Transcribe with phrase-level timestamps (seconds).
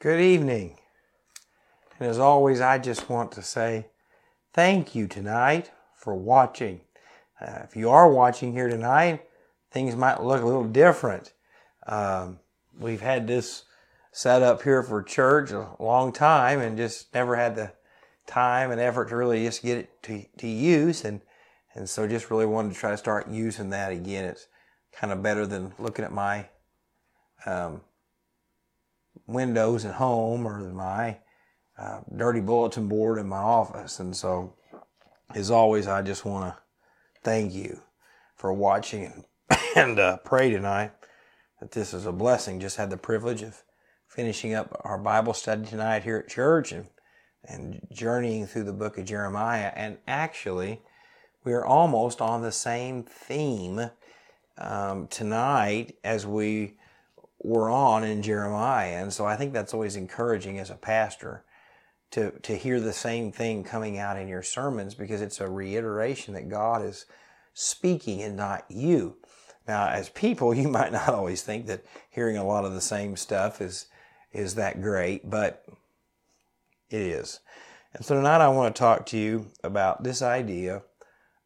[0.00, 0.78] Good evening.
[1.98, 3.88] And as always, I just want to say
[4.54, 6.80] thank you tonight for watching.
[7.38, 9.22] Uh, if you are watching here tonight,
[9.70, 11.34] things might look a little different.
[11.86, 12.38] Um,
[12.78, 13.64] we've had this
[14.10, 17.70] set up here for church a long time and just never had the
[18.26, 21.04] time and effort to really just get it to, to use.
[21.04, 21.20] And,
[21.74, 24.24] and so just really wanted to try to start using that again.
[24.24, 24.46] It's
[24.92, 26.46] kind of better than looking at my
[27.44, 27.82] um,
[29.26, 31.18] windows at home or my
[31.78, 34.00] uh, dirty bulletin board in my office.
[34.00, 34.54] And so,
[35.34, 36.60] as always, I just want to
[37.22, 37.80] thank you
[38.34, 39.24] for watching and,
[39.76, 40.92] and uh, pray tonight
[41.60, 42.60] that this is a blessing.
[42.60, 43.62] Just had the privilege of
[44.08, 46.86] finishing up our Bible study tonight here at church and,
[47.44, 49.72] and journeying through the book of Jeremiah.
[49.74, 50.82] And actually,
[51.44, 53.90] we're almost on the same theme
[54.58, 56.74] um, tonight as we
[57.42, 59.02] were on in Jeremiah.
[59.02, 61.44] And so I think that's always encouraging as a pastor
[62.12, 66.34] to, to hear the same thing coming out in your sermons because it's a reiteration
[66.34, 67.06] that God is
[67.54, 69.16] speaking and not you.
[69.66, 73.16] Now, as people, you might not always think that hearing a lot of the same
[73.16, 73.86] stuff is,
[74.32, 75.64] is that great, but
[76.90, 77.40] it is.
[77.94, 80.82] And so tonight I want to talk to you about this idea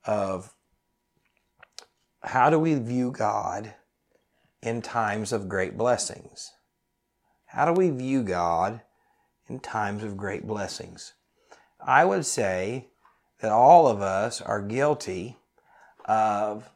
[0.05, 0.53] of
[2.23, 3.75] how do we view God
[4.65, 6.53] in times of great blessings?
[7.45, 8.81] How do we view God
[9.47, 11.13] in times of great blessings?
[11.87, 12.89] I would say
[13.41, 15.37] that all of us are guilty
[16.07, 16.71] of,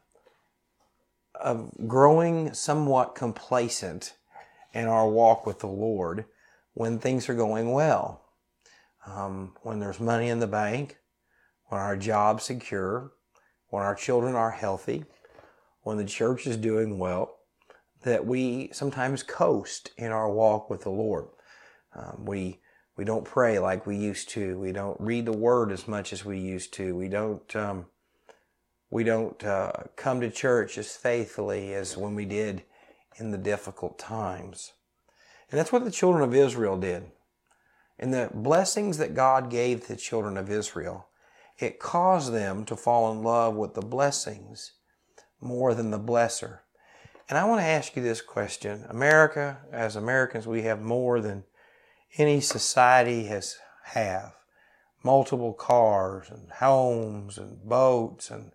[1.33, 4.13] of growing somewhat complacent
[4.71, 6.25] in our walk with the Lord
[6.75, 8.21] when things are going well.
[9.07, 10.97] Um, when there's money in the bank,
[11.67, 13.13] when our job's secure,
[13.69, 15.05] when our children are healthy,
[15.81, 17.38] when the church is doing well,
[18.03, 21.27] that we sometimes coast in our walk with the Lord.
[21.95, 22.59] Um, we
[22.95, 24.59] we don't pray like we used to.
[24.59, 26.95] We don't read the Word as much as we used to.
[26.95, 27.85] We don't um,
[28.89, 32.63] we don't uh, come to church as faithfully as when we did
[33.17, 34.73] in the difficult times.
[35.49, 37.11] And that's what the children of Israel did.
[37.97, 41.07] And the blessings that God gave the children of Israel,
[41.57, 44.73] it caused them to fall in love with the blessings
[45.41, 46.59] more than the blesser.
[47.29, 48.85] And I want to ask you this question.
[48.89, 51.43] America, as Americans, we have more than
[52.17, 54.33] any society has have.
[55.03, 58.51] Multiple cars and homes and boats and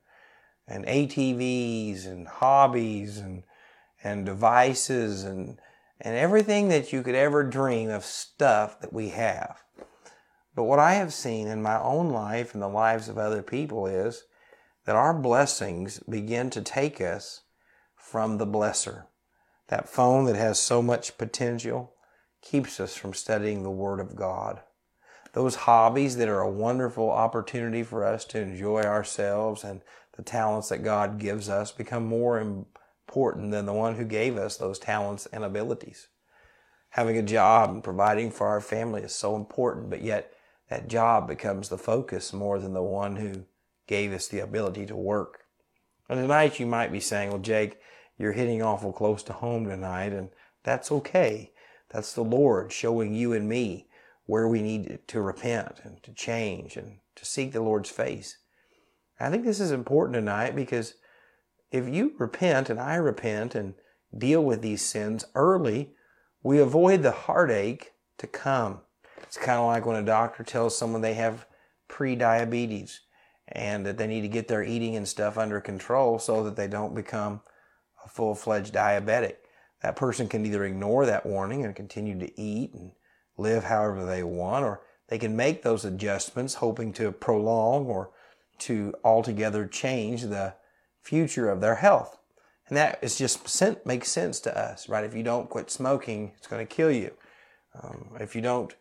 [0.67, 3.45] and ATVs and hobbies and
[4.03, 5.59] and devices and
[6.01, 9.63] and everything that you could ever dream of stuff that we have.
[10.55, 13.87] But what I have seen in my own life and the lives of other people
[13.87, 14.25] is
[14.85, 17.44] that our blessings begin to take us
[18.15, 19.07] from the blesser.
[19.67, 21.95] That phone that has so much potential
[22.41, 24.61] keeps us from studying the Word of God.
[25.33, 29.81] Those hobbies that are a wonderful opportunity for us to enjoy ourselves and
[30.17, 34.57] the talents that God gives us become more important than the one who gave us
[34.57, 36.07] those talents and abilities.
[36.91, 40.33] Having a job and providing for our family is so important, but yet
[40.71, 43.47] that job becomes the focus more than the one who
[43.89, 45.41] gave us the ability to work.
[46.09, 47.81] And tonight you might be saying, well, Jake,
[48.19, 50.31] you're hitting awful close to home tonight, and
[50.63, 51.53] that's okay.
[51.91, 53.89] That's the Lord showing you and me
[54.27, 58.39] where we need to repent and to change and to seek the Lord's face.
[59.21, 60.95] I think this is important tonight because
[61.71, 63.75] if you repent and I repent and
[64.17, 65.91] deal with these sins early,
[66.43, 68.81] we avoid the heartache to come.
[69.23, 71.47] It's kind of like when a doctor tells someone they have
[71.89, 73.01] pre-diabetes
[73.49, 76.69] and that they need to get their eating and stuff under control so that they
[76.69, 77.41] don't become
[78.05, 79.37] a full-fledged diabetic.
[79.83, 82.93] That person can either ignore that warning and continue to eat and
[83.37, 88.11] live however they want, or they can make those adjustments hoping to prolong or
[88.61, 90.55] to altogether change the
[91.03, 92.19] future of their health.
[92.69, 95.05] And that is just makes sense to us, right?
[95.05, 97.13] If you don't quit smoking, it's going to kill you.
[97.83, 98.75] Um, if you don't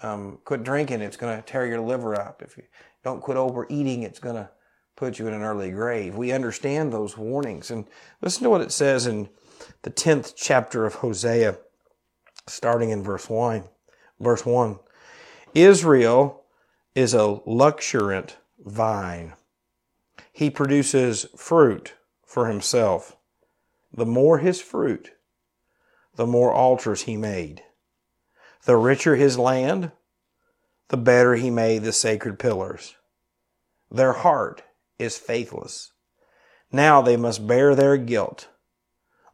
[0.00, 2.40] um, quit drinking, it's going to tear your liver up.
[2.40, 2.62] If you
[3.04, 4.48] don't quit overeating, it's going to
[4.96, 6.16] put you in an early grave.
[6.16, 7.70] We understand those warnings.
[7.70, 7.86] And
[8.22, 9.28] listen to what it says in
[9.82, 11.58] the 10th chapter of Hosea,
[12.46, 13.64] starting in verse 1.
[14.18, 14.78] Verse 1.
[15.54, 16.44] Israel
[16.94, 19.34] is a luxuriant vine.
[20.32, 21.94] He produces fruit
[22.24, 23.16] for himself.
[23.92, 25.12] The more his fruit,
[26.16, 27.62] the more altars he made.
[28.64, 29.92] The richer his land,
[30.88, 32.96] the better he made the sacred pillars.
[33.90, 34.62] Their heart
[34.98, 35.92] is faithless.
[36.72, 38.48] Now they must bear their guilt.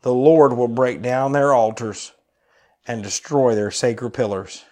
[0.02, 2.12] The Lord will break down their altars
[2.86, 4.64] and destroy their sacred pillars.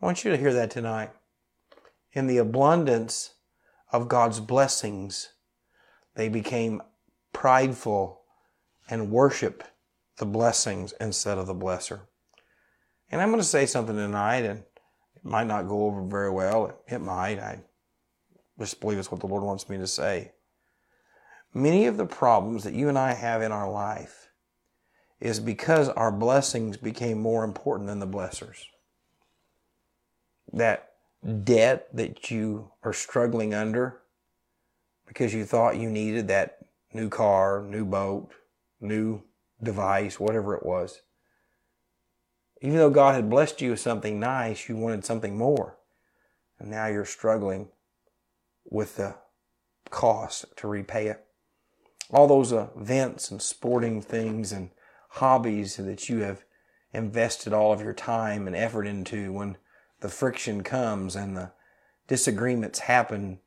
[0.00, 1.10] I want you to hear that tonight.
[2.12, 3.34] In the abundance
[3.92, 5.30] of God's blessings,
[6.14, 6.82] they became
[7.32, 8.22] prideful
[8.88, 9.64] and worship
[10.16, 12.00] the blessings instead of the blesser.
[13.10, 16.78] And I'm going to say something tonight, and it might not go over very well.
[16.88, 17.38] It might.
[17.38, 17.60] I
[18.58, 20.32] just believe it's what the Lord wants me to say.
[21.54, 24.28] Many of the problems that you and I have in our life
[25.20, 28.64] is because our blessings became more important than the blessers.
[30.52, 30.92] That
[31.44, 34.00] debt that you are struggling under
[35.06, 36.58] because you thought you needed that
[36.92, 38.30] new car, new boat,
[38.80, 39.22] new
[39.62, 41.02] device, whatever it was.
[42.60, 45.78] Even though God had blessed you with something nice, you wanted something more.
[46.58, 47.68] And now you're struggling
[48.64, 49.16] with the
[49.90, 51.24] cost to repay it.
[52.10, 54.70] All those events and sporting things and
[55.10, 56.44] hobbies that you have
[56.92, 59.56] invested all of your time and effort into when
[60.00, 61.52] the friction comes and the
[62.08, 63.38] disagreements happen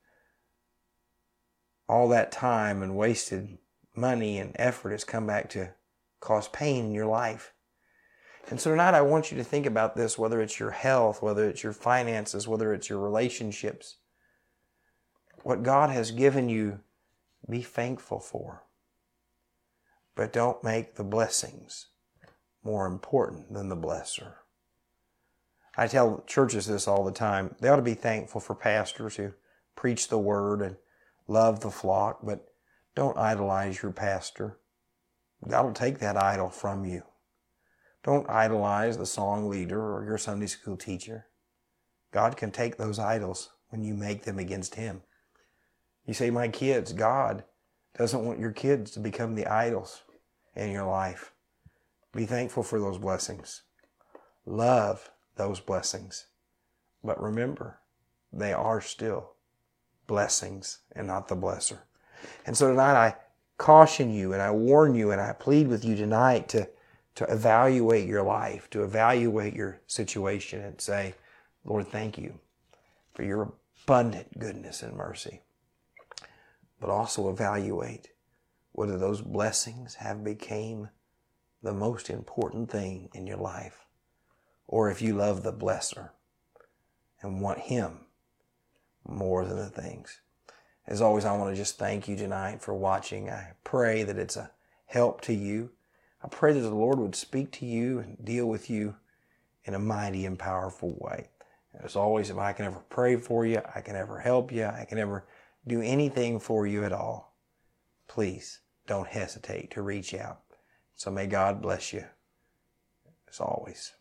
[1.88, 3.58] all that time and wasted
[3.96, 5.72] money and effort has come back to
[6.20, 7.54] cause pain in your life.
[8.50, 11.48] And so tonight I want you to think about this, whether it's your health, whether
[11.50, 13.98] it's your finances, whether it's your relationships.
[15.46, 16.80] What God has given you,
[17.48, 18.64] be thankful for.
[20.16, 21.90] But don't make the blessings
[22.64, 24.38] more important than the blesser.
[25.78, 27.54] I tell churches this all the time.
[27.60, 29.34] They ought to be thankful for pastors who
[29.76, 30.78] preach the word and
[31.28, 32.48] love the flock, but
[32.96, 34.58] don't idolize your pastor.
[35.48, 37.04] God will take that idol from you.
[38.04, 41.28] Don't idolize the song leader or your Sunday school teacher.
[42.12, 45.04] God can take those idols when you make them against Him.
[46.06, 47.44] You say, My kids, God
[47.98, 50.04] doesn't want your kids to become the idols
[50.56, 51.32] in your life.
[52.14, 53.64] Be thankful for those blessings.
[54.46, 56.28] Love those blessings.
[57.04, 57.80] But remember,
[58.32, 59.32] they are still
[60.08, 61.80] blessings and not the blesser.
[62.46, 63.16] And so tonight I
[63.58, 66.70] caution you and I warn you and I plead with you tonight to,
[67.16, 71.16] to evaluate your life, to evaluate your situation and say,
[71.64, 72.40] Lord, thank you
[73.14, 73.54] for your
[73.84, 75.42] abundant goodness and mercy.
[76.80, 78.10] But also evaluate
[78.72, 80.90] whether those blessings have became
[81.64, 83.86] the most important thing in your life
[84.68, 86.10] or if you love the blesser
[87.22, 88.00] and want him
[89.08, 90.22] more than the things.
[90.88, 93.30] As always, I want to just thank you tonight for watching.
[93.30, 94.52] I pray that it's a
[94.86, 95.72] help to you.
[96.24, 98.96] I pray that the Lord would speak to you and deal with you
[99.64, 101.30] in a mighty and powerful way.
[101.84, 104.86] As always, if I can ever pray for you, I can ever help you, I
[104.88, 105.26] can ever
[105.68, 107.36] do anything for you at all,
[108.08, 110.42] please don't hesitate to reach out.
[110.96, 112.06] So may God bless you
[113.30, 113.94] as always.